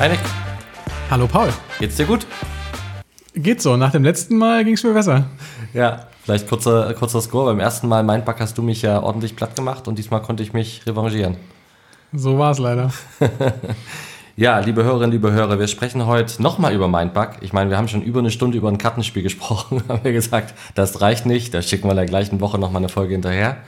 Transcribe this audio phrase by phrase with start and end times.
[0.00, 0.20] Hi Nick.
[1.10, 1.50] Hallo Paul.
[1.78, 2.26] Geht's dir gut?
[3.34, 3.76] Geht so.
[3.76, 5.26] Nach dem letzten Mal ging es mir besser.
[5.74, 7.44] Ja, vielleicht kurzer, kurzer Score.
[7.50, 10.54] Beim ersten Mal Mindbug hast du mich ja ordentlich platt gemacht und diesmal konnte ich
[10.54, 11.36] mich revanchieren.
[12.14, 12.90] So war es leider.
[14.36, 17.32] ja, liebe Hörerinnen, liebe Hörer, wir sprechen heute nochmal über Mindbug.
[17.42, 20.54] Ich meine, wir haben schon über eine Stunde über ein Kartenspiel gesprochen, haben wir gesagt,
[20.74, 23.58] das reicht nicht, da schicken wir in der gleichen Woche nochmal eine Folge hinterher.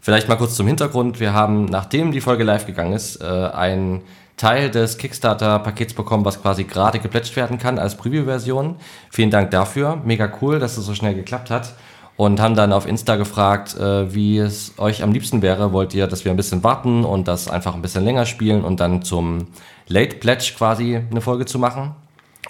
[0.00, 1.20] Vielleicht mal kurz zum Hintergrund.
[1.20, 4.02] Wir haben, nachdem die Folge live gegangen ist, äh, ein
[4.36, 8.76] Teil des Kickstarter-Pakets bekommen, was quasi gerade geplätscht werden kann als Preview-Version.
[9.10, 9.98] Vielen Dank dafür.
[10.04, 11.74] Mega cool, dass es so schnell geklappt hat.
[12.18, 15.72] Und haben dann auf Insta gefragt, äh, wie es euch am liebsten wäre.
[15.72, 18.80] Wollt ihr, dass wir ein bisschen warten und das einfach ein bisschen länger spielen und
[18.80, 19.48] dann zum
[19.86, 21.94] Late Pledge quasi eine Folge zu machen?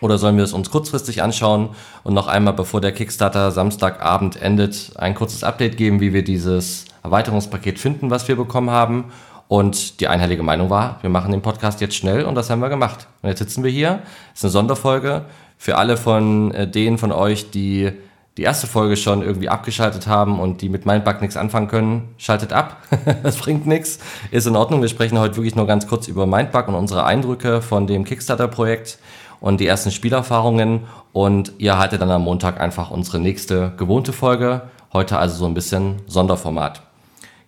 [0.00, 1.70] Oder sollen wir es uns kurzfristig anschauen
[2.04, 6.84] und noch einmal, bevor der Kickstarter Samstagabend endet, ein kurzes Update geben, wie wir dieses
[7.02, 9.06] Erweiterungspaket finden, was wir bekommen haben
[9.48, 12.68] und die einhellige Meinung war, wir machen den Podcast jetzt schnell und das haben wir
[12.68, 13.06] gemacht.
[13.22, 14.00] Und jetzt sitzen wir hier.
[14.32, 15.24] Das ist eine Sonderfolge
[15.56, 17.92] für alle von äh, denen von euch, die
[18.36, 22.52] die erste Folge schon irgendwie abgeschaltet haben und die mit Mindbug nichts anfangen können, schaltet
[22.52, 22.76] ab.
[23.22, 23.98] das bringt nichts.
[24.30, 24.82] Ist in Ordnung.
[24.82, 28.98] Wir sprechen heute wirklich nur ganz kurz über Mindbug und unsere Eindrücke von dem Kickstarter-Projekt
[29.40, 30.80] und die ersten Spielerfahrungen.
[31.12, 34.62] Und ihr erhaltet dann am Montag einfach unsere nächste gewohnte Folge.
[34.92, 36.85] Heute also so ein bisschen Sonderformat.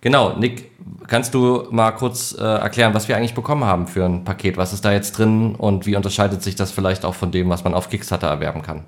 [0.01, 0.71] Genau, Nick,
[1.07, 4.57] kannst du mal kurz äh, erklären, was wir eigentlich bekommen haben für ein Paket?
[4.57, 7.63] Was ist da jetzt drin und wie unterscheidet sich das vielleicht auch von dem, was
[7.63, 8.83] man auf Kickstarter erwerben kann?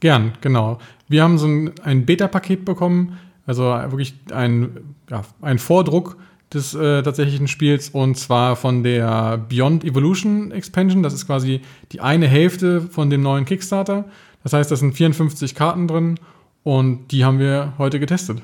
[0.00, 0.78] Gern, genau.
[1.08, 6.16] Wir haben so ein, ein Beta-Paket bekommen, also wirklich ein, ja, ein Vordruck
[6.52, 11.02] des äh, tatsächlichen Spiels und zwar von der Beyond Evolution Expansion.
[11.02, 11.60] Das ist quasi
[11.92, 14.04] die eine Hälfte von dem neuen Kickstarter.
[14.42, 16.20] Das heißt, da sind 54 Karten drin
[16.62, 18.42] und die haben wir heute getestet.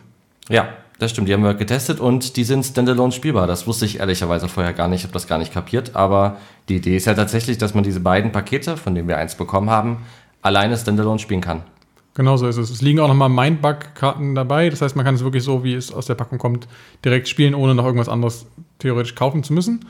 [0.49, 0.69] Ja,
[1.03, 3.47] das stimmt, die haben wir getestet und die sind standalone spielbar.
[3.47, 5.97] Das wusste ich ehrlicherweise vorher gar nicht, ich habe das gar nicht kapiert.
[5.97, 9.35] Aber die Idee ist ja tatsächlich, dass man diese beiden Pakete, von denen wir eins
[9.35, 9.99] bekommen haben,
[10.43, 11.63] alleine standalone spielen kann.
[12.15, 12.71] Genau so ist es.
[12.71, 14.69] Es liegen auch nochmal Mindbug-Karten dabei.
[14.69, 16.69] Das heißt, man kann es wirklich so, wie es aus der Packung kommt,
[17.05, 18.47] direkt spielen, ohne noch irgendwas anderes
[18.79, 19.87] theoretisch kaufen zu müssen.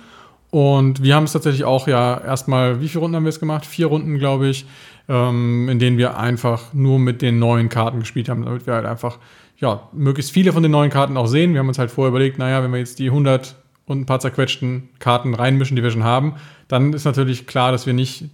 [0.51, 3.67] Und wir haben es tatsächlich auch ja erstmal, wie viele Runden haben wir es gemacht?
[3.67, 4.67] Vier Runden, glaube ich,
[5.09, 8.87] ähm, in denen wir einfach nur mit den neuen Karten gespielt haben, damit wir halt
[8.87, 9.19] einfach
[9.63, 11.53] ja, möglichst viele von den neuen Karten auch sehen.
[11.53, 13.55] Wir haben uns halt vorher überlegt, naja, wenn wir jetzt die 100
[13.87, 16.35] und ein paar zerquetschten Karten reinmischen, die wir schon haben,
[16.67, 18.25] dann ist natürlich klar, dass wir nicht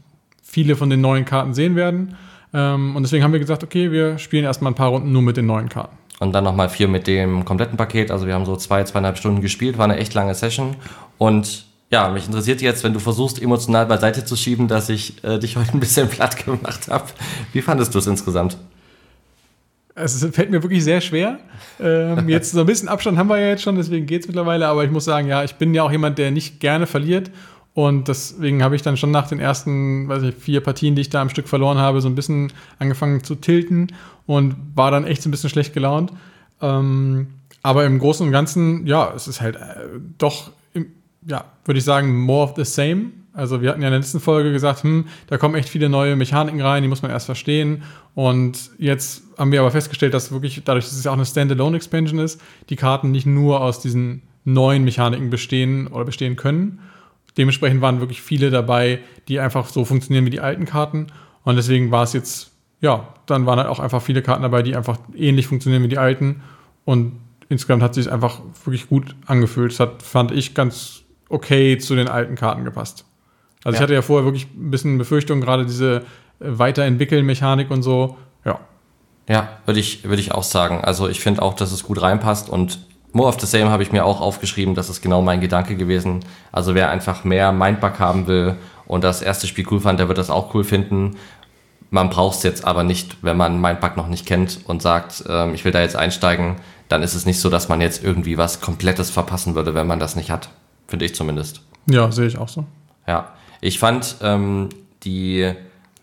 [0.42, 2.16] viele von den neuen Karten sehen werden.
[2.54, 5.36] Ähm, und deswegen haben wir gesagt, okay, wir spielen erstmal ein paar Runden nur mit
[5.36, 5.96] den neuen Karten.
[6.18, 8.10] Und dann nochmal vier mit dem kompletten Paket.
[8.10, 10.76] Also wir haben so zwei, zweieinhalb Stunden gespielt, war eine echt lange Session.
[11.18, 15.38] Und ja, mich interessiert jetzt, wenn du versuchst, emotional beiseite zu schieben, dass ich äh,
[15.38, 17.04] dich heute ein bisschen platt gemacht habe.
[17.52, 18.56] Wie fandest du es insgesamt?
[20.02, 21.38] Es fällt mir wirklich sehr schwer.
[21.80, 24.66] Ähm, jetzt so ein bisschen Abstand haben wir ja jetzt schon, deswegen geht es mittlerweile.
[24.68, 27.30] Aber ich muss sagen, ja, ich bin ja auch jemand, der nicht gerne verliert.
[27.74, 31.10] Und deswegen habe ich dann schon nach den ersten, weiß ich, vier Partien, die ich
[31.10, 33.92] da am Stück verloren habe, so ein bisschen angefangen zu tilten
[34.26, 36.12] und war dann echt so ein bisschen schlecht gelaunt.
[36.60, 37.28] Ähm,
[37.62, 40.86] aber im Großen und Ganzen, ja, es ist halt äh, doch, im,
[41.26, 43.12] ja, würde ich sagen, more of the same.
[43.38, 46.16] Also wir hatten ja in der letzten Folge gesagt, hm, da kommen echt viele neue
[46.16, 47.84] Mechaniken rein, die muss man erst verstehen.
[48.16, 52.18] Und jetzt haben wir aber festgestellt, dass wirklich, dadurch, dass es ja auch eine Standalone-Expansion
[52.18, 56.80] ist, die Karten nicht nur aus diesen neuen Mechaniken bestehen oder bestehen können.
[57.36, 61.06] Dementsprechend waren wirklich viele dabei, die einfach so funktionieren wie die alten Karten.
[61.44, 62.50] Und deswegen war es jetzt,
[62.80, 65.98] ja, dann waren halt auch einfach viele Karten dabei, die einfach ähnlich funktionieren wie die
[65.98, 66.42] alten.
[66.84, 67.12] Und
[67.48, 69.70] insgesamt hat sich einfach wirklich gut angefühlt.
[69.70, 73.04] Es hat, fand ich, ganz okay zu den alten Karten gepasst.
[73.64, 73.78] Also ja.
[73.78, 76.00] ich hatte ja vorher wirklich ein bisschen Befürchtung, gerade diese äh,
[76.40, 78.16] Weiterentwickeln-Mechanik und so.
[78.44, 78.60] Ja.
[79.28, 80.80] Ja, würde ich, würde ich auch sagen.
[80.82, 82.78] Also ich finde auch, dass es gut reinpasst und
[83.12, 86.20] More of the Same habe ich mir auch aufgeschrieben, das ist genau mein Gedanke gewesen.
[86.52, 90.18] Also wer einfach mehr Mindbug haben will und das erste Spiel cool fand, der wird
[90.18, 91.16] das auch cool finden.
[91.90, 95.54] Man braucht es jetzt aber nicht, wenn man Mindbug noch nicht kennt und sagt, ähm,
[95.54, 96.56] ich will da jetzt einsteigen,
[96.88, 99.98] dann ist es nicht so, dass man jetzt irgendwie was Komplettes verpassen würde, wenn man
[99.98, 100.50] das nicht hat.
[100.86, 101.62] Finde ich zumindest.
[101.86, 102.64] Ja, sehe ich auch so.
[103.06, 104.68] Ja, ich fand ähm,
[105.02, 105.52] die,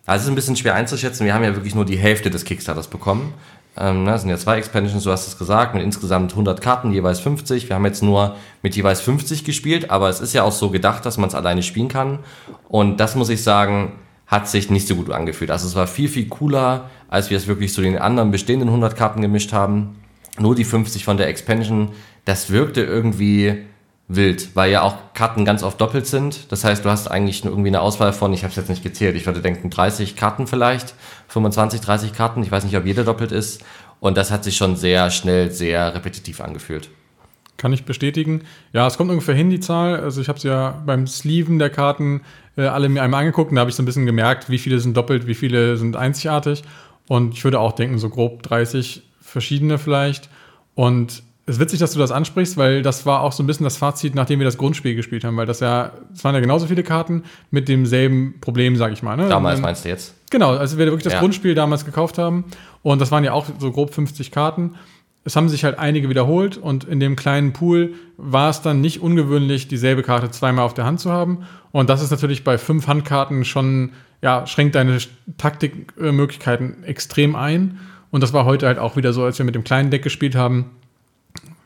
[0.06, 2.46] also es ist ein bisschen schwer einzuschätzen, wir haben ja wirklich nur die Hälfte des
[2.46, 3.34] Kickstarters bekommen.
[3.78, 6.92] Ähm, ne, das sind ja zwei Expansions, du hast es gesagt, mit insgesamt 100 Karten,
[6.92, 7.68] jeweils 50.
[7.68, 11.06] Wir haben jetzt nur mit jeweils 50 gespielt, aber es ist ja auch so gedacht,
[11.06, 12.20] dass man es alleine spielen kann.
[12.70, 13.94] Und das muss ich sagen,
[14.28, 15.52] hat sich nicht so gut angefühlt.
[15.52, 18.96] Also es war viel, viel cooler, als wir es wirklich zu den anderen bestehenden 100
[18.96, 19.98] Karten gemischt haben.
[20.40, 21.90] Nur die 50 von der Expansion,
[22.24, 23.66] das wirkte irgendwie
[24.08, 26.52] wild, weil ja auch Karten ganz oft doppelt sind.
[26.52, 28.84] Das heißt, du hast eigentlich nur irgendwie eine Auswahl von, ich habe es jetzt nicht
[28.84, 30.94] gezählt, ich würde denken 30 Karten vielleicht,
[31.30, 32.44] 25, 30 Karten.
[32.44, 33.64] Ich weiß nicht, ob jede doppelt ist.
[34.00, 36.90] Und das hat sich schon sehr schnell, sehr repetitiv angefühlt.
[37.58, 38.42] Kann ich bestätigen.
[38.74, 40.00] Ja, es kommt ungefähr hin, die Zahl.
[40.02, 42.22] Also ich habe es ja beim Sleeven der Karten
[42.58, 44.80] äh, alle mir einmal angeguckt und da habe ich so ein bisschen gemerkt, wie viele
[44.80, 46.64] sind doppelt, wie viele sind einzigartig.
[47.08, 50.30] Und ich würde auch denken, so grob 30 verschiedene vielleicht.
[50.76, 53.66] Und es ist witzig, dass du das ansprichst, weil das war auch so ein bisschen
[53.66, 56.66] das Fazit, nachdem wir das Grundspiel gespielt haben, weil das ja, es waren ja genauso
[56.66, 59.16] viele Karten mit demselben Problem, sag ich mal.
[59.16, 59.30] Ne?
[59.30, 60.16] Damals meinst du jetzt?
[60.32, 61.20] Genau, also wir wirklich das ja.
[61.20, 62.46] Grundspiel damals gekauft haben
[62.82, 64.74] und das waren ja auch so grob 50 Karten.
[65.24, 69.02] Es haben sich halt einige wiederholt und in dem kleinen Pool war es dann nicht
[69.02, 71.46] ungewöhnlich, dieselbe Karte zweimal auf der Hand zu haben.
[71.72, 73.92] Und das ist natürlich bei fünf Handkarten schon,
[74.22, 74.98] ja, schränkt deine
[75.38, 77.80] Taktikmöglichkeiten extrem ein.
[78.12, 80.36] Und das war heute halt auch wieder so, als wir mit dem kleinen Deck gespielt
[80.36, 80.72] haben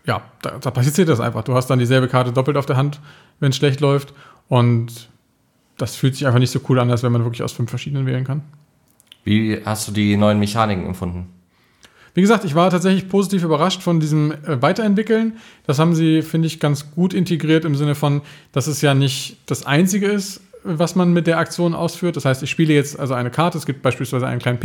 [0.06, 1.44] ja, da, da passiert das einfach.
[1.44, 3.00] Du hast dann dieselbe Karte doppelt auf der Hand,
[3.40, 4.14] wenn es schlecht läuft.
[4.48, 5.10] Und
[5.78, 8.06] das fühlt sich einfach nicht so cool an, als wenn man wirklich aus fünf verschiedenen
[8.06, 8.42] wählen kann.
[9.24, 11.28] Wie hast du die neuen Mechaniken empfunden?
[12.14, 15.38] Wie gesagt, ich war tatsächlich positiv überrascht von diesem äh, Weiterentwickeln.
[15.66, 19.38] Das haben sie, finde ich, ganz gut integriert im Sinne von, dass es ja nicht
[19.46, 22.16] das Einzige ist, was man mit der Aktion ausführt.
[22.16, 23.58] Das heißt, ich spiele jetzt also eine Karte.
[23.58, 24.60] Es gibt beispielsweise einen kleinen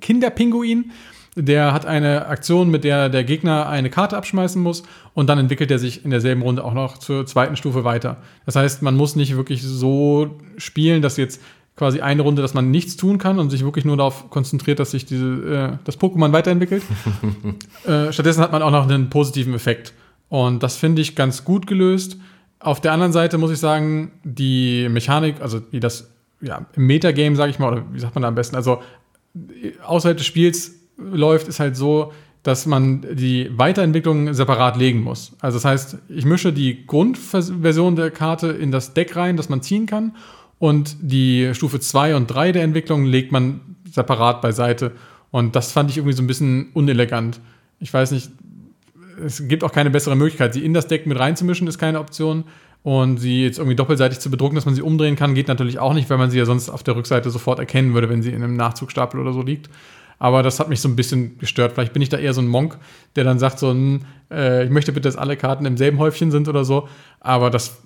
[0.00, 0.90] Kinderpinguin
[1.36, 4.82] der hat eine Aktion, mit der der Gegner eine Karte abschmeißen muss
[5.14, 8.16] und dann entwickelt er sich in derselben Runde auch noch zur zweiten Stufe weiter.
[8.46, 11.40] Das heißt, man muss nicht wirklich so spielen, dass jetzt
[11.76, 14.90] quasi eine Runde, dass man nichts tun kann und sich wirklich nur darauf konzentriert, dass
[14.90, 16.82] sich diese, äh, das Pokémon weiterentwickelt.
[17.86, 19.94] äh, stattdessen hat man auch noch einen positiven Effekt.
[20.28, 22.18] Und das finde ich ganz gut gelöst.
[22.58, 26.10] Auf der anderen Seite muss ich sagen, die Mechanik, also wie das
[26.42, 28.82] ja, im Metagame, sage ich mal, oder wie sagt man da am besten, also
[29.86, 32.12] außerhalb des Spiels läuft, ist halt so,
[32.42, 35.36] dass man die Weiterentwicklung separat legen muss.
[35.40, 39.62] Also das heißt, ich mische die Grundversion der Karte in das Deck rein, das man
[39.62, 40.16] ziehen kann.
[40.58, 43.60] Und die Stufe 2 und 3 der Entwicklung legt man
[43.90, 44.92] separat beiseite.
[45.30, 47.40] Und das fand ich irgendwie so ein bisschen unelegant.
[47.78, 48.30] Ich weiß nicht,
[49.24, 50.54] es gibt auch keine bessere Möglichkeit.
[50.54, 52.44] Sie in das Deck mit reinzumischen, ist keine Option.
[52.82, 55.92] Und sie jetzt irgendwie doppelseitig zu bedrucken, dass man sie umdrehen kann, geht natürlich auch
[55.92, 58.42] nicht, weil man sie ja sonst auf der Rückseite sofort erkennen würde, wenn sie in
[58.42, 59.68] einem Nachzugstapel oder so liegt.
[60.20, 61.72] Aber das hat mich so ein bisschen gestört.
[61.72, 62.78] Vielleicht bin ich da eher so ein Monk,
[63.16, 66.30] der dann sagt so, hm, äh, ich möchte bitte, dass alle Karten im selben Häufchen
[66.30, 66.88] sind oder so.
[67.20, 67.78] Aber das,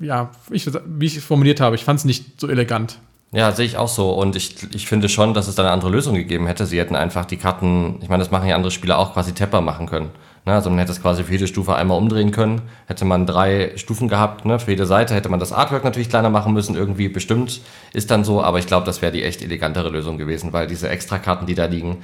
[0.00, 2.98] ja, ich, wie ich es formuliert habe, ich fand es nicht so elegant.
[3.30, 4.10] Ja, sehe ich auch so.
[4.10, 6.64] Und ich, ich finde schon, dass es da eine andere Lösung gegeben hätte.
[6.64, 9.60] Sie hätten einfach die Karten, ich meine, das machen ja andere Spieler auch, quasi Tepper
[9.60, 10.10] machen können.
[10.44, 10.52] Ne?
[10.52, 12.62] Also man hätte es quasi für jede Stufe einmal umdrehen können.
[12.86, 14.58] Hätte man drei Stufen gehabt, ne?
[14.58, 17.60] für jede Seite hätte man das Artwork natürlich kleiner machen müssen, irgendwie bestimmt
[17.92, 20.88] ist dann so, aber ich glaube, das wäre die echt elegantere Lösung gewesen, weil diese
[20.88, 21.98] Extrakarten, die da liegen,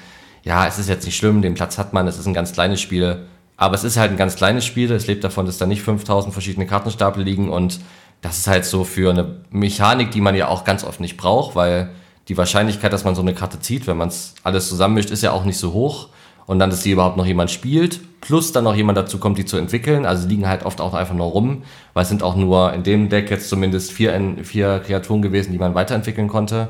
[0.44, 2.80] ja, es ist jetzt nicht schlimm, den Platz hat man, es ist ein ganz kleines
[2.80, 3.26] Spiel,
[3.56, 6.32] aber es ist halt ein ganz kleines Spiel, es lebt davon, dass da nicht 5000
[6.32, 7.80] verschiedene Kartenstapel liegen und
[8.20, 11.54] das ist halt so für eine Mechanik, die man ja auch ganz oft nicht braucht,
[11.54, 11.90] weil
[12.28, 15.32] die Wahrscheinlichkeit, dass man so eine Karte zieht, wenn man es alles zusammenmischt, ist ja
[15.32, 16.08] auch nicht so hoch
[16.48, 19.44] und dann, dass die überhaupt noch jemand spielt, plus dann noch jemand dazu kommt, die
[19.44, 20.06] zu entwickeln.
[20.06, 21.62] Also liegen halt oft auch einfach nur rum,
[21.92, 25.58] weil es sind auch nur in dem Deck jetzt zumindest vier, vier Kreaturen gewesen, die
[25.58, 26.68] man weiterentwickeln konnte.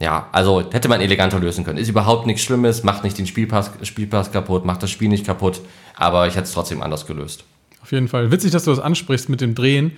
[0.00, 1.78] Ja, also hätte man eleganter lösen können.
[1.78, 5.60] Ist überhaupt nichts Schlimmes, macht nicht den Spielpass, Spielpass kaputt, macht das Spiel nicht kaputt,
[5.94, 7.44] aber ich hätte es trotzdem anders gelöst.
[7.82, 8.32] Auf jeden Fall.
[8.32, 9.92] Witzig, dass du das ansprichst mit dem Drehen.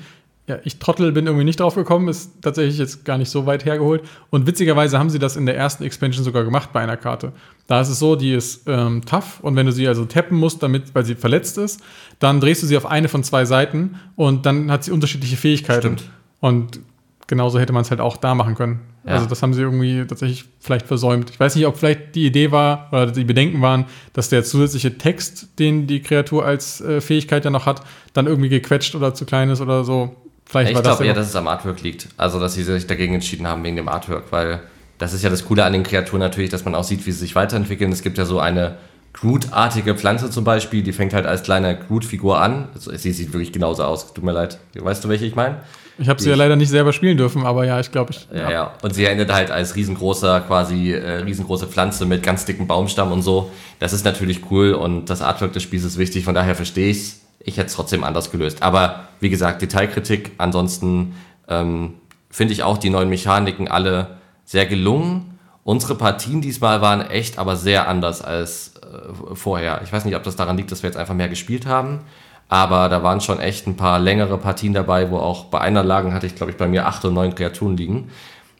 [0.48, 3.64] Ja, ich Trottel bin irgendwie nicht drauf gekommen, ist tatsächlich jetzt gar nicht so weit
[3.64, 4.02] hergeholt.
[4.30, 7.32] Und witzigerweise haben sie das in der ersten Expansion sogar gemacht bei einer Karte.
[7.66, 10.62] Da ist es so, die ist ähm, tough und wenn du sie also tappen musst,
[10.62, 11.80] damit, weil sie verletzt ist,
[12.20, 15.98] dann drehst du sie auf eine von zwei Seiten und dann hat sie unterschiedliche Fähigkeiten.
[15.98, 16.10] Stimmt.
[16.38, 16.78] Und
[17.26, 18.80] genauso hätte man es halt auch da machen können.
[19.04, 19.14] Ja.
[19.14, 21.30] Also das haben sie irgendwie tatsächlich vielleicht versäumt.
[21.30, 24.98] Ich weiß nicht, ob vielleicht die Idee war oder die Bedenken waren, dass der zusätzliche
[24.98, 27.82] Text, den die Kreatur als äh, Fähigkeit ja noch hat,
[28.12, 30.14] dann irgendwie gequetscht oder zu klein ist oder so.
[30.46, 32.08] Vielleicht ich glaube eher, dass es am Artwork liegt.
[32.16, 34.60] Also, dass sie sich dagegen entschieden haben wegen dem Artwork, weil
[34.98, 37.18] das ist ja das Coole an den Kreaturen natürlich, dass man auch sieht, wie sie
[37.18, 37.92] sich weiterentwickeln.
[37.92, 38.76] Es gibt ja so eine
[39.12, 42.68] Groot-artige Pflanze zum Beispiel, die fängt halt als kleine Groot-Figur an.
[42.74, 44.14] Also, sie sieht wirklich genauso aus.
[44.14, 44.58] Tut mir leid.
[44.78, 45.56] Weißt du, welche ich meine?
[45.98, 48.28] Ich habe sie ja leider nicht selber spielen dürfen, aber ja, ich glaube, ich.
[48.30, 48.42] Ja.
[48.42, 48.74] ja, ja.
[48.82, 53.22] Und sie endet halt als riesengroßer, quasi äh, riesengroße Pflanze mit ganz dicken Baumstamm und
[53.22, 53.50] so.
[53.78, 57.25] Das ist natürlich cool und das Artwork des Spiels ist wichtig, von daher verstehe ich's
[57.38, 58.62] ich hätte es trotzdem anders gelöst.
[58.62, 60.32] Aber wie gesagt, Detailkritik.
[60.38, 61.14] Ansonsten
[61.48, 61.94] ähm,
[62.30, 65.38] finde ich auch die neuen Mechaniken alle sehr gelungen.
[65.64, 69.80] Unsere Partien diesmal waren echt aber sehr anders als äh, vorher.
[69.82, 72.00] Ich weiß nicht, ob das daran liegt, dass wir jetzt einfach mehr gespielt haben.
[72.48, 76.14] Aber da waren schon echt ein paar längere Partien dabei, wo auch bei einer Lagen
[76.14, 78.10] hatte ich, glaube ich, bei mir acht oder neun Kreaturen liegen.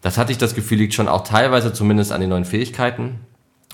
[0.01, 3.21] Das hatte ich das Gefühl, liegt schon auch teilweise zumindest an den neuen Fähigkeiten,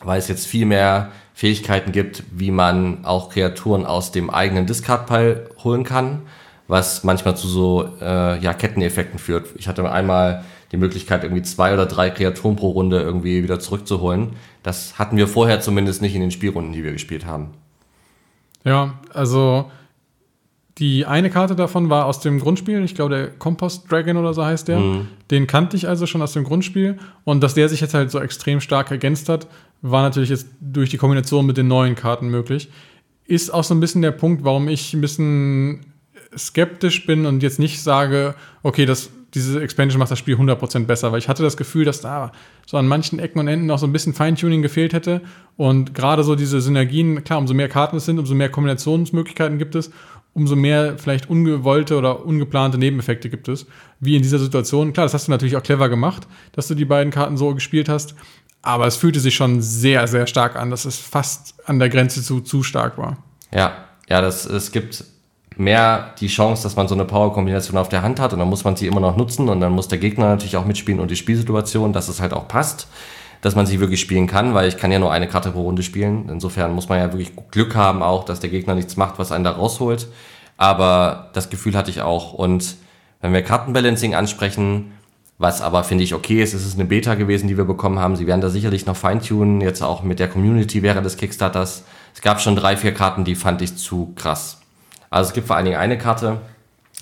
[0.02, 5.50] weil es jetzt viel mehr Fähigkeiten gibt, wie man auch Kreaturen aus dem eigenen Discard-Pile
[5.64, 6.22] holen kann,
[6.68, 9.48] was manchmal zu so äh, ja, Ketteneffekten führt.
[9.56, 14.30] Ich hatte einmal die Möglichkeit, irgendwie zwei oder drei Kreaturen pro Runde irgendwie wieder zurückzuholen.
[14.62, 17.50] Das hatten wir vorher zumindest nicht in den Spielrunden, die wir gespielt haben.
[18.64, 19.70] Ja, also
[20.82, 24.44] Die eine Karte davon war aus dem Grundspiel, ich glaube der Compost Dragon oder so
[24.44, 24.80] heißt der.
[24.80, 25.06] Mhm.
[25.30, 26.98] Den kannte ich also schon aus dem Grundspiel.
[27.22, 29.46] Und dass der sich jetzt halt so extrem stark ergänzt hat,
[29.80, 32.68] war natürlich jetzt durch die Kombination mit den neuen Karten möglich.
[33.26, 35.86] Ist auch so ein bisschen der Punkt, warum ich ein bisschen
[36.36, 38.34] skeptisch bin und jetzt nicht sage,
[38.64, 42.00] okay, das, diese Expansion macht das Spiel 100% besser, weil ich hatte das Gefühl, dass
[42.00, 42.32] da
[42.66, 45.20] so an manchen Ecken und Enden noch so ein bisschen Feintuning gefehlt hätte
[45.56, 49.76] und gerade so diese Synergien, klar, umso mehr Karten es sind, umso mehr Kombinationsmöglichkeiten gibt
[49.76, 49.92] es,
[50.34, 53.66] umso mehr vielleicht ungewollte oder ungeplante Nebeneffekte gibt es,
[54.00, 54.92] wie in dieser Situation.
[54.92, 57.88] Klar, das hast du natürlich auch clever gemacht, dass du die beiden Karten so gespielt
[57.88, 58.14] hast,
[58.62, 62.22] aber es fühlte sich schon sehr, sehr stark an, dass es fast an der Grenze
[62.22, 63.18] zu zu stark war.
[63.52, 63.72] Ja,
[64.08, 65.04] ja, das, es gibt
[65.56, 68.64] mehr die Chance, dass man so eine Power-Kombination auf der Hand hat und dann muss
[68.64, 71.16] man sie immer noch nutzen und dann muss der Gegner natürlich auch mitspielen und die
[71.16, 72.88] Spielsituation, dass es halt auch passt,
[73.42, 75.82] dass man sie wirklich spielen kann, weil ich kann ja nur eine Karte pro Runde
[75.82, 76.28] spielen.
[76.30, 79.44] Insofern muss man ja wirklich Glück haben auch, dass der Gegner nichts macht, was einen
[79.44, 80.06] da rausholt.
[80.56, 82.76] Aber das Gefühl hatte ich auch und
[83.20, 84.92] wenn wir Kartenbalancing ansprechen,
[85.38, 88.16] was aber finde ich okay ist, es ist eine Beta gewesen, die wir bekommen haben.
[88.16, 91.84] Sie werden da sicherlich noch feintunen, jetzt auch mit der Community während des Kickstarters.
[92.14, 94.60] Es gab schon drei, vier Karten, die fand ich zu krass.
[95.10, 96.40] Also es gibt vor allen Dingen eine Karte,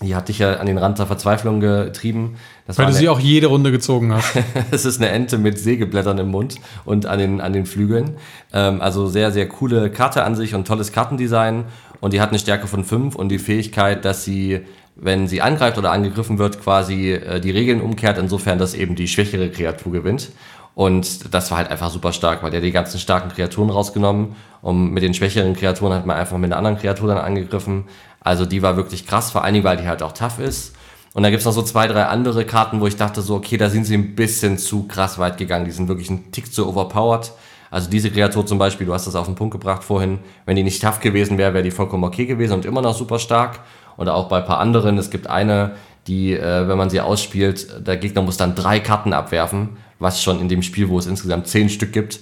[0.03, 2.37] die hat dich ja an den Rand der Verzweiflung getrieben.
[2.67, 4.33] Das Weil du sie auch jede Runde gezogen hast.
[4.71, 8.17] es ist eine Ente mit Sägeblättern im Mund und an den, an den Flügeln.
[8.53, 11.65] Ähm, also sehr, sehr coole Karte an sich und tolles Kartendesign.
[12.01, 14.61] Und die hat eine Stärke von 5 und die Fähigkeit, dass sie,
[14.97, 19.07] wenn sie angreift oder angegriffen wird, quasi äh, die Regeln umkehrt, insofern, dass eben die
[19.07, 20.31] schwächere Kreatur gewinnt.
[20.75, 24.93] Und das war halt einfach super stark, weil der die ganzen starken Kreaturen rausgenommen und
[24.93, 27.85] mit den schwächeren Kreaturen hat man einfach mit einer anderen Kreatur dann angegriffen.
[28.21, 30.75] Also die war wirklich krass, vor allen Dingen, weil die halt auch tough ist.
[31.13, 33.69] Und dann gibt's noch so zwei, drei andere Karten, wo ich dachte so, okay, da
[33.69, 35.65] sind sie ein bisschen zu krass weit gegangen.
[35.65, 37.33] Die sind wirklich ein Tick zu overpowered.
[37.71, 40.63] Also diese Kreatur zum Beispiel, du hast das auf den Punkt gebracht vorhin, wenn die
[40.63, 43.61] nicht tough gewesen wäre, wäre die vollkommen okay gewesen und immer noch super stark.
[43.97, 45.73] Oder auch bei ein paar anderen, es gibt eine,
[46.07, 50.41] die, äh, wenn man sie ausspielt, der Gegner muss dann drei Karten abwerfen was schon
[50.41, 52.21] in dem Spiel, wo es insgesamt zehn Stück gibt,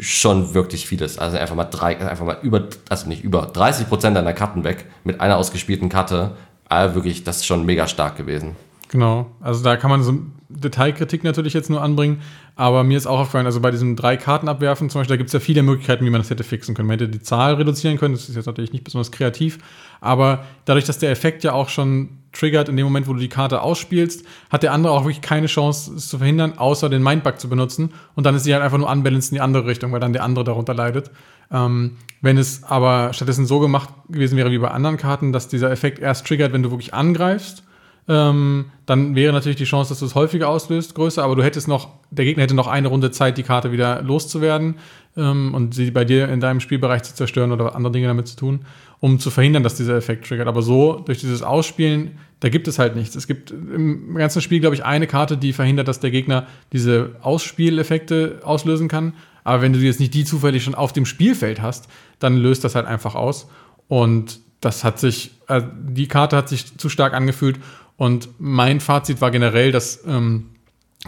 [0.00, 1.18] schon wirklich viel ist.
[1.18, 4.86] Also einfach mal drei, einfach mal über, also nicht über 30 Prozent deiner Karten weg
[5.04, 6.36] mit einer ausgespielten Karte.
[6.68, 8.56] Also wirklich, das ist schon mega stark gewesen.
[8.90, 10.14] Genau, also da kann man so
[10.48, 12.22] Detailkritik natürlich jetzt nur anbringen,
[12.56, 15.28] aber mir ist auch aufgefallen, also bei diesem drei Karten abwerfen zum Beispiel, da gibt
[15.28, 16.88] es ja viele Möglichkeiten, wie man das hätte fixen können.
[16.88, 19.58] Man hätte die Zahl reduzieren können, das ist jetzt natürlich nicht besonders kreativ,
[20.00, 23.28] aber dadurch, dass der Effekt ja auch schon triggert in dem Moment, wo du die
[23.28, 27.40] Karte ausspielst, hat der andere auch wirklich keine Chance, es zu verhindern, außer den Mindbug
[27.40, 27.92] zu benutzen.
[28.14, 30.24] Und dann ist sie halt einfach nur unbalanced in die andere Richtung, weil dann der
[30.24, 31.10] andere darunter leidet.
[31.50, 35.70] Ähm, wenn es aber stattdessen so gemacht gewesen wäre wie bei anderen Karten, dass dieser
[35.70, 37.62] Effekt erst triggert, wenn du wirklich angreifst,
[38.08, 41.68] ähm, dann wäre natürlich die Chance, dass du es häufiger auslöst, größer, aber du hättest
[41.68, 44.76] noch, der Gegner hätte noch eine Runde Zeit, die Karte wieder loszuwerden
[45.18, 48.36] ähm, und sie bei dir in deinem Spielbereich zu zerstören oder andere Dinge damit zu
[48.36, 48.60] tun,
[49.00, 50.48] um zu verhindern, dass dieser Effekt triggert.
[50.48, 53.16] Aber so, durch dieses Ausspielen, da gibt es halt nichts.
[53.16, 57.16] Es gibt im ganzen Spiel, glaube ich, eine Karte, die verhindert, dass der Gegner diese
[57.20, 59.14] Ausspieleffekte auslösen kann.
[59.44, 62.74] Aber wenn du jetzt nicht die zufällig schon auf dem Spielfeld hast, dann löst das
[62.74, 63.48] halt einfach aus.
[63.88, 67.58] Und das hat sich, äh, die Karte hat sich zu stark angefühlt
[67.96, 70.50] und mein Fazit war generell, dass ähm,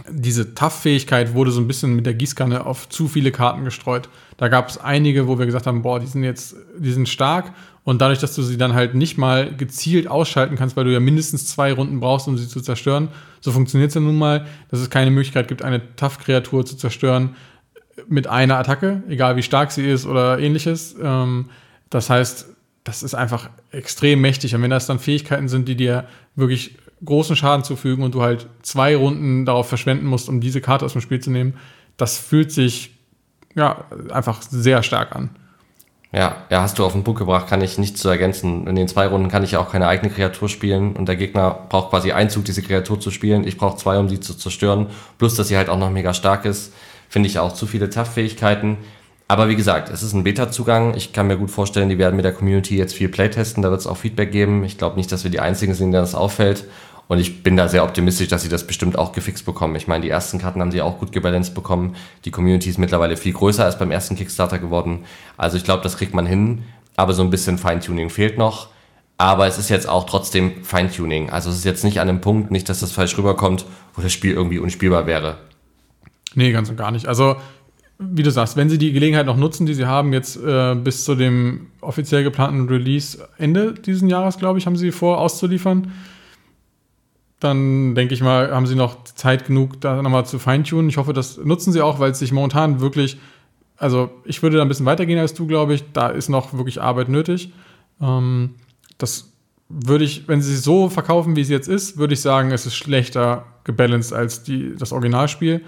[0.09, 4.09] diese Tough-Fähigkeit wurde so ein bisschen mit der Gießkanne auf zu viele Karten gestreut.
[4.37, 7.53] Da gab es einige, wo wir gesagt haben, boah, die sind jetzt, die sind stark.
[7.83, 10.99] Und dadurch, dass du sie dann halt nicht mal gezielt ausschalten kannst, weil du ja
[10.99, 14.79] mindestens zwei Runden brauchst, um sie zu zerstören, so funktioniert es ja nun mal, dass
[14.79, 17.35] es keine Möglichkeit gibt, eine Tough-Kreatur zu zerstören
[18.07, 20.95] mit einer Attacke, egal wie stark sie ist oder ähnliches.
[21.01, 21.49] Ähm,
[21.89, 22.47] das heißt,
[22.83, 24.55] das ist einfach extrem mächtig.
[24.55, 26.05] Und wenn das dann Fähigkeiten sind, die dir
[26.35, 30.85] wirklich großen Schaden zufügen und du halt zwei Runden darauf verschwenden musst, um diese Karte
[30.85, 31.55] aus dem Spiel zu nehmen,
[31.97, 32.91] das fühlt sich
[33.55, 35.29] ja einfach sehr stark an.
[36.13, 38.67] Ja, ja, hast du auf den Punkt gebracht, kann ich nichts zu ergänzen.
[38.67, 41.51] In den zwei Runden kann ich ja auch keine eigene Kreatur spielen und der Gegner
[41.69, 43.47] braucht quasi einen Zug, diese Kreatur zu spielen.
[43.47, 44.87] Ich brauche zwei, um sie zu zerstören.
[45.17, 46.73] Plus, dass sie halt auch noch mega stark ist,
[47.07, 48.77] finde ich auch zu viele Tough-Fähigkeiten.
[49.29, 50.95] Aber wie gesagt, es ist ein Beta-Zugang.
[50.95, 53.63] Ich kann mir gut vorstellen, die werden mit der Community jetzt viel Playtesten.
[53.63, 54.65] Da wird es auch Feedback geben.
[54.65, 56.65] Ich glaube nicht, dass wir die Einzigen sind, denen das auffällt.
[57.11, 59.75] Und ich bin da sehr optimistisch, dass sie das bestimmt auch gefixt bekommen.
[59.75, 61.97] Ich meine, die ersten Karten haben sie auch gut gebalanced bekommen.
[62.23, 64.99] Die Community ist mittlerweile viel größer als beim ersten Kickstarter geworden.
[65.35, 66.63] Also ich glaube, das kriegt man hin.
[66.95, 68.69] Aber so ein bisschen Feintuning fehlt noch.
[69.17, 71.29] Aber es ist jetzt auch trotzdem Feintuning.
[71.31, 74.13] Also es ist jetzt nicht an einem Punkt, nicht, dass das falsch rüberkommt, wo das
[74.13, 75.35] Spiel irgendwie unspielbar wäre.
[76.33, 77.07] Nee, ganz und gar nicht.
[77.07, 77.35] Also
[77.99, 81.03] wie du sagst, wenn sie die Gelegenheit noch nutzen, die sie haben, jetzt äh, bis
[81.03, 85.91] zu dem offiziell geplanten Release Ende dieses Jahres, glaube ich, haben sie vor auszuliefern,
[87.41, 90.89] dann denke ich mal, haben sie noch Zeit genug, da nochmal zu feintunen.
[90.89, 93.17] Ich hoffe, das nutzen sie auch, weil es sich momentan wirklich,
[93.77, 95.91] also ich würde da ein bisschen weitergehen als du, glaube ich.
[95.91, 97.51] Da ist noch wirklich Arbeit nötig.
[97.99, 98.51] Ähm,
[98.99, 99.33] das
[99.69, 102.75] würde ich, wenn sie so verkaufen, wie sie jetzt ist, würde ich sagen, es ist
[102.75, 105.63] schlechter gebalanced als die, das Originalspiel.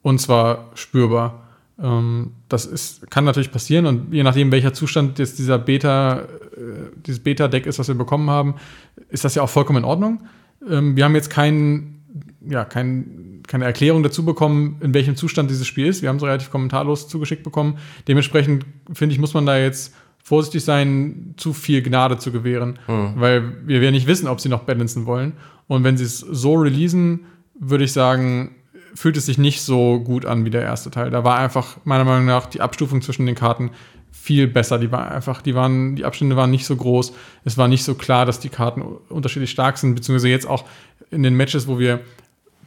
[0.00, 1.42] Und zwar spürbar.
[1.78, 6.26] Ähm, das ist, kann natürlich passieren und je nachdem, welcher Zustand jetzt dieser Beta, äh,
[7.04, 8.54] dieses Beta-Deck ist, was wir bekommen haben,
[9.10, 10.20] ist das ja auch vollkommen in Ordnung.
[10.66, 12.02] Ähm, wir haben jetzt kein,
[12.48, 16.02] ja, kein, keine Erklärung dazu bekommen, in welchem Zustand dieses Spiel ist.
[16.02, 17.78] Wir haben es relativ kommentarlos zugeschickt bekommen.
[18.06, 23.12] Dementsprechend, finde ich, muss man da jetzt vorsichtig sein, zu viel Gnade zu gewähren, mhm.
[23.16, 25.32] weil wir ja nicht wissen, ob sie noch balancen wollen.
[25.68, 27.26] Und wenn sie es so releasen,
[27.58, 28.54] würde ich sagen,
[28.94, 31.10] fühlt es sich nicht so gut an wie der erste Teil.
[31.10, 33.70] Da war einfach meiner Meinung nach die Abstufung zwischen den Karten
[34.12, 34.78] viel besser.
[34.78, 37.12] Die war einfach, die waren, die Abstände waren nicht so groß.
[37.44, 40.64] Es war nicht so klar, dass die Karten unterschiedlich stark sind, beziehungsweise jetzt auch
[41.10, 42.00] in den Matches, wo wir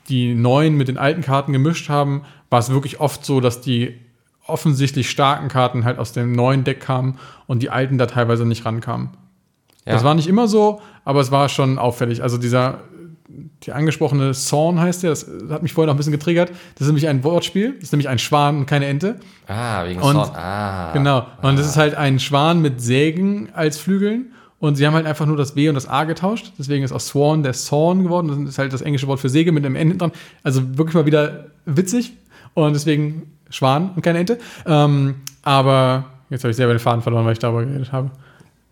[0.09, 3.95] die neuen mit den alten Karten gemischt haben, war es wirklich oft so, dass die
[4.45, 7.17] offensichtlich starken Karten halt aus dem neuen Deck kamen
[7.47, 9.11] und die alten da teilweise nicht rankamen.
[9.85, 9.93] Ja.
[9.93, 12.21] Das war nicht immer so, aber es war schon auffällig.
[12.21, 12.81] Also dieser,
[13.63, 16.49] die angesprochene Zorn heißt der, das hat mich vorher noch ein bisschen getriggert.
[16.49, 19.17] Das ist nämlich ein Wortspiel, das ist nämlich ein Schwan und keine Ente.
[19.47, 20.31] Ah, wegen und, Zorn.
[20.35, 20.91] Ah.
[20.93, 21.19] Genau.
[21.41, 21.55] Und ah.
[21.55, 24.33] das ist halt ein Schwan mit Sägen als Flügeln.
[24.59, 26.53] Und sie haben halt einfach nur das W und das A getauscht.
[26.59, 28.27] Deswegen ist aus Swan der Zorn geworden.
[28.27, 30.11] Das ist halt das englische Wort für Säge mit einem Ende dran.
[30.43, 32.13] Also wirklich mal wieder witzig.
[32.53, 34.37] Und deswegen Schwan und keine Ente.
[34.67, 38.11] Ähm, aber jetzt habe ich selber den Faden verloren, weil ich darüber geredet habe.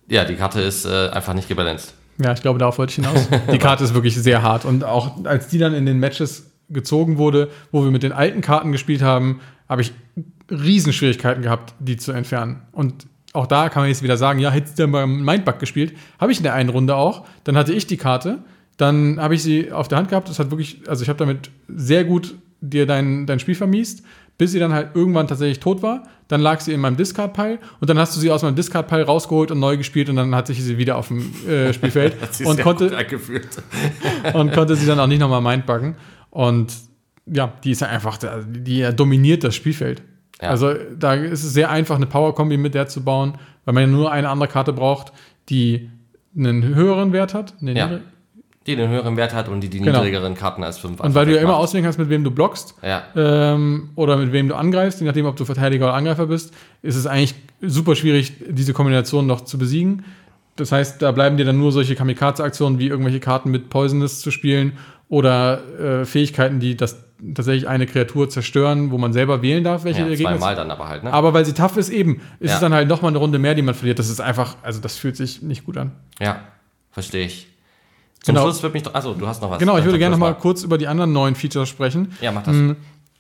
[0.07, 1.93] Ja, die Karte ist äh, einfach nicht gebalanced.
[2.21, 3.29] Ja, ich glaube, darauf wollte ich hinaus.
[3.51, 4.65] Die Karte ist wirklich sehr hart.
[4.65, 8.41] Und auch als die dann in den Matches gezogen wurde, wo wir mit den alten
[8.41, 9.93] Karten gespielt haben, habe ich
[10.51, 12.61] Riesenschwierigkeiten gehabt, die zu entfernen.
[12.71, 16.31] Und auch da kann man jetzt wieder sagen, ja, hättest du beim Mindbug gespielt, habe
[16.31, 17.25] ich in der einen Runde auch.
[17.43, 18.39] Dann hatte ich die Karte,
[18.77, 20.29] dann habe ich sie auf der Hand gehabt.
[20.29, 24.03] Das hat wirklich, also ich habe damit sehr gut dir dein, dein Spiel vermiest
[24.39, 26.03] bis sie dann halt irgendwann tatsächlich tot war.
[26.29, 29.51] Dann lag sie in meinem Discard-Pile und dann hast du sie aus meinem Discard-Pile rausgeholt
[29.51, 32.15] und neu gespielt und dann hat sich sie wieder auf dem äh, Spielfeld
[32.45, 32.89] und, konnte,
[34.33, 35.95] und konnte sie dann auch nicht nochmal mindbuggen.
[36.29, 36.73] Und
[37.25, 40.03] ja, die ist ja einfach, die dominiert das Spielfeld.
[40.41, 40.49] Ja.
[40.49, 43.87] Also da ist es sehr einfach, eine Power-Kombi mit der zu bauen, weil man ja
[43.87, 45.11] nur eine andere Karte braucht,
[45.49, 45.89] die
[46.37, 47.55] einen höheren Wert hat.
[47.75, 47.99] ja
[48.67, 49.99] die den höheren Wert hat und die die genau.
[49.99, 52.75] niedrigeren Karten als 5 Und weil du ja immer auswählen kannst, mit wem du blockst
[52.83, 53.03] ja.
[53.15, 56.95] ähm, oder mit wem du angreifst, je nachdem, ob du Verteidiger oder Angreifer bist, ist
[56.95, 60.05] es eigentlich super schwierig, diese Kombination noch zu besiegen.
[60.55, 64.29] Das heißt, da bleiben dir dann nur solche Kamikaze-Aktionen wie irgendwelche Karten mit Poisonous zu
[64.29, 64.73] spielen
[65.07, 70.01] oder äh, Fähigkeiten, die das tatsächlich eine Kreatur zerstören, wo man selber wählen darf, welche
[70.01, 70.31] ja, Gegner.
[70.31, 71.13] Zweimal dann aber halt, ne?
[71.13, 72.55] Aber weil sie tough ist, eben, ist ja.
[72.55, 73.99] es dann halt nochmal eine Runde mehr, die man verliert.
[73.99, 75.91] Das ist einfach, also das fühlt sich nicht gut an.
[76.19, 76.41] Ja,
[76.91, 77.47] verstehe ich.
[78.21, 78.45] Zum genau.
[78.45, 78.95] Schluss wird mich.
[78.95, 79.59] Achso, du hast noch was.
[79.59, 82.13] Genau, ich würde gerne noch mal kurz über die anderen neuen Features sprechen.
[82.21, 82.55] Ja, mach das.
[82.55, 82.75] Mhm.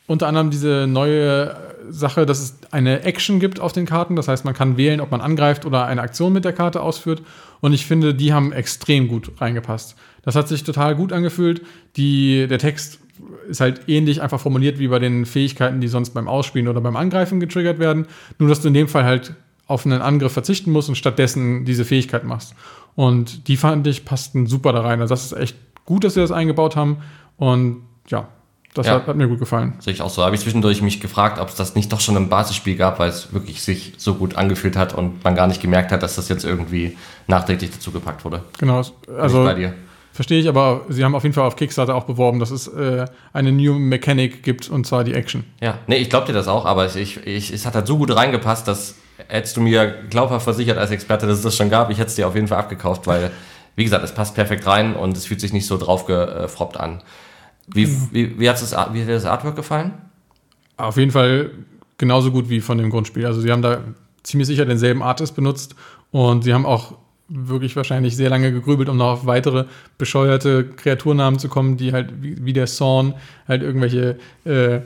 [0.07, 1.55] Unter anderem diese neue
[1.89, 4.15] Sache, dass es eine Action gibt auf den Karten.
[4.15, 7.21] Das heißt, man kann wählen, ob man angreift oder eine Aktion mit der Karte ausführt.
[7.61, 9.95] Und ich finde, die haben extrem gut reingepasst.
[10.23, 11.61] Das hat sich total gut angefühlt.
[11.95, 12.99] Die, der Text
[13.47, 16.95] ist halt ähnlich einfach formuliert wie bei den Fähigkeiten, die sonst beim Ausspielen oder beim
[16.95, 18.07] Angreifen getriggert werden.
[18.37, 19.33] Nur, dass du in dem Fall halt
[19.69, 22.55] auf einen Angriff verzichten musst und stattdessen diese Fähigkeit machst.
[22.95, 24.99] Und die fand ich passten super da rein.
[24.99, 25.55] Also das ist echt
[25.85, 26.97] gut, dass sie das eingebaut haben.
[27.37, 28.27] Und ja,
[28.73, 28.93] das ja.
[28.93, 29.75] hat, hat, mir gut gefallen.
[29.79, 30.23] Sehe ich auch so.
[30.23, 33.09] Habe ich zwischendurch mich gefragt, ob es das nicht doch schon im Basisspiel gab, weil
[33.09, 36.29] es wirklich sich so gut angefühlt hat und man gar nicht gemerkt hat, dass das
[36.29, 38.43] jetzt irgendwie nachträglich dazu gepackt wurde.
[38.57, 38.81] Genau.
[39.17, 39.75] Also bei dir.
[40.13, 43.05] Verstehe ich, aber sie haben auf jeden Fall auf Kickstarter auch beworben, dass es äh,
[43.33, 45.43] eine New Mechanic gibt und zwar die Action.
[45.61, 48.13] Ja, nee, ich glaube dir das auch, aber ich, ich, es hat halt so gut
[48.15, 48.95] reingepasst, dass
[49.27, 52.15] hättest du mir glaubhaft versichert als Experte, dass es das schon gab, ich hätte es
[52.15, 53.31] dir auf jeden Fall abgekauft, weil,
[53.75, 57.01] wie gesagt, es passt perfekt rein und es fühlt sich nicht so draufgefroppt an.
[57.67, 59.93] Wie, wie, wie, hat's das, hat dir das Artwork gefallen?
[60.77, 61.51] Auf jeden Fall
[61.97, 63.25] genauso gut wie von dem Grundspiel.
[63.25, 63.81] Also sie haben da
[64.23, 65.75] ziemlich sicher denselben Artist benutzt
[66.11, 66.93] und sie haben auch
[67.27, 69.65] wirklich wahrscheinlich sehr lange gegrübelt, um noch auf weitere
[69.97, 73.13] bescheuerte Kreaturnamen zu kommen, die halt wie, wie der Zorn
[73.47, 74.79] halt irgendwelche äh,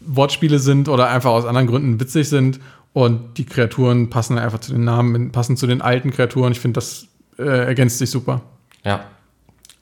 [0.00, 2.60] Wortspiele sind oder einfach aus anderen Gründen witzig sind.
[2.92, 6.52] Und die Kreaturen passen einfach zu den Namen, passen zu den alten Kreaturen.
[6.52, 7.06] Ich finde, das
[7.38, 8.42] äh, ergänzt sich super.
[8.84, 9.04] Ja,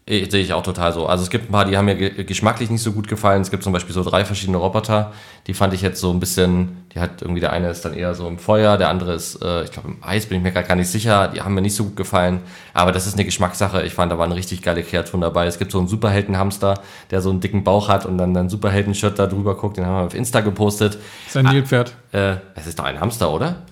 [0.09, 1.07] sehe ich auch total so.
[1.07, 3.43] Also es gibt ein paar, die haben mir geschmacklich nicht so gut gefallen.
[3.43, 5.13] Es gibt zum Beispiel so drei verschiedene Roboter,
[5.49, 8.15] die fand ich jetzt so ein bisschen, die hat irgendwie, der eine ist dann eher
[8.15, 10.69] so im Feuer, der andere ist, äh, ich glaube im Eis, bin ich mir gerade
[10.69, 11.29] gar nicht sicher.
[11.35, 12.41] Die haben mir nicht so gut gefallen.
[12.73, 13.83] Aber das ist eine Geschmackssache.
[13.83, 15.47] Ich fand, da waren richtig geile Kreaturen dabei.
[15.47, 19.19] Es gibt so einen Superheldenhamster, der so einen dicken Bauch hat und dann ein Superhelden-Shirt
[19.19, 19.77] da drüber guckt.
[19.77, 20.95] Den haben wir auf Insta gepostet.
[20.95, 21.97] Das ist ein Nilpferd.
[22.13, 23.63] Ah, äh, es ist doch ein Hamster, oder?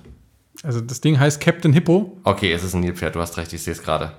[0.64, 2.18] Also das Ding heißt Captain Hippo.
[2.24, 4.12] Okay, es ist ein Nilpferd, du hast recht, ich sehe es gerade.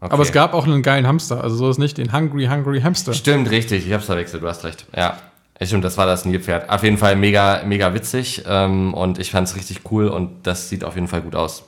[0.00, 0.12] Okay.
[0.12, 3.12] Aber es gab auch einen geilen Hamster, also so ist nicht den Hungry Hungry Hamster.
[3.12, 4.86] Stimmt, richtig, ich hab's verwechselt, du hast recht.
[4.96, 5.18] Ja,
[5.60, 6.70] stimmt, das war das Nilpferd.
[6.70, 10.84] Auf jeden Fall mega, mega witzig ähm, und ich fand's richtig cool und das sieht
[10.84, 11.64] auf jeden Fall gut aus.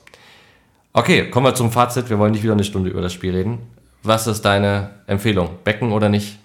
[0.93, 2.09] Okay, kommen wir zum Fazit.
[2.09, 3.59] Wir wollen nicht wieder eine Stunde über das Spiel reden.
[4.03, 5.49] Was ist deine Empfehlung?
[5.63, 6.37] Becken oder nicht?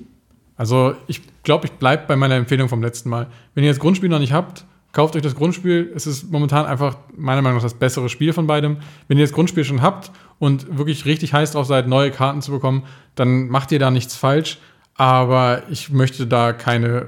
[0.57, 3.29] Also ich glaube, ich bleibe bei meiner Empfehlung vom letzten Mal.
[3.55, 5.93] Wenn ihr das Grundspiel noch nicht habt, kauft euch das Grundspiel.
[5.95, 8.79] Es ist momentan einfach meiner Meinung nach das bessere Spiel von beidem.
[9.07, 12.51] Wenn ihr das Grundspiel schon habt und wirklich richtig heiß drauf seid, neue Karten zu
[12.51, 14.59] bekommen, dann macht ihr da nichts falsch.
[14.95, 17.07] Aber ich möchte da keine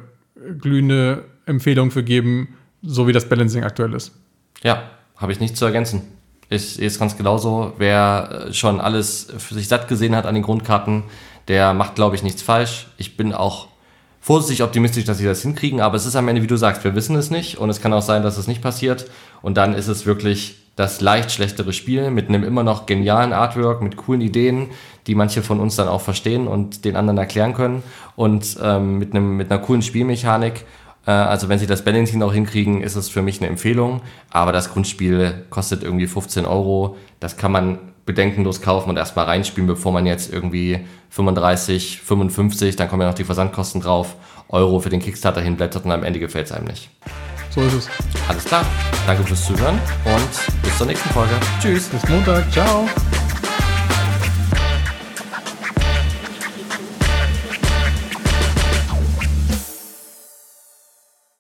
[0.59, 4.13] glühende Empfehlung für geben, so wie das Balancing aktuell ist.
[4.63, 6.03] Ja, habe ich nichts zu ergänzen.
[6.49, 7.75] Ist, ist ganz genauso.
[7.79, 11.05] Wer äh, schon alles für sich satt gesehen hat an den Grundkarten,
[11.49, 12.89] der macht, glaube ich, nichts falsch.
[12.97, 13.69] Ich bin auch
[14.21, 16.95] vorsichtig optimistisch, dass sie das hinkriegen, aber es ist am Ende, wie du sagst, wir
[16.95, 19.11] wissen es nicht und es kann auch sein, dass es nicht passiert
[19.43, 23.83] und dann ist es wirklich das leicht schlechtere Spiel mit einem immer noch genialen Artwork,
[23.83, 24.69] mit coolen Ideen,
[25.07, 27.83] die manche von uns dann auch verstehen und den anderen erklären können
[28.17, 30.65] und ähm, mit, einem, mit einer coolen Spielmechanik.
[31.07, 34.53] Äh, also wenn sie das Balancing auch hinkriegen, ist es für mich eine Empfehlung, aber
[34.53, 36.97] das Grundspiel kostet irgendwie 15 Euro.
[37.19, 42.89] Das kann man bedenkenlos kaufen und erstmal reinspielen, bevor man jetzt irgendwie 35, 55, dann
[42.89, 44.17] kommen ja noch die Versandkosten drauf,
[44.49, 46.91] Euro für den Kickstarter hinblättert und am Ende gefällt es einem nicht.
[47.51, 47.89] So ist es.
[48.29, 48.65] Alles klar.
[49.07, 51.35] Danke fürs Zuhören und bis zur nächsten Folge.
[51.61, 51.89] Tschüss.
[51.89, 52.51] Bis Montag.
[52.53, 52.89] Ciao.